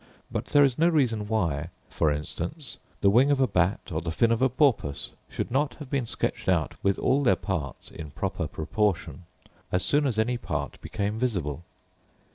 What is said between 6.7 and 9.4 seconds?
with all their parts in proper proportion,